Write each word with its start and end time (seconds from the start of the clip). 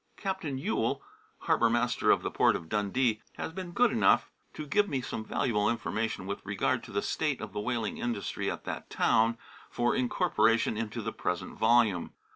Captain 0.17 0.57
Yule, 0.57 1.03
harbour 1.41 1.69
master 1.69 2.09
of 2.09 2.23
the 2.23 2.31
port 2.31 2.55
of 2.55 2.67
Dundee, 2.67 3.21
has 3.33 3.51
been 3.51 3.71
good 3.71 3.91
enough 3.91 4.31
to 4.55 4.65
give 4.65 4.89
me 4.89 4.99
some 4.99 5.23
valuable 5.23 5.69
information 5.69 6.25
with 6.25 6.43
regard 6.43 6.83
to 6.85 6.91
the 6.91 7.03
state 7.03 7.39
O 7.39 7.43
of 7.43 7.53
the 7.53 7.59
whaling 7.59 7.99
industry 7.99 8.49
at 8.49 8.63
that 8.65 8.89
town 8.89 9.37
for 9.69 9.95
incorporation 9.95 10.75
into 10.75 11.03
the 11.03 11.13
present 11.13 11.55
volume. 11.55 12.13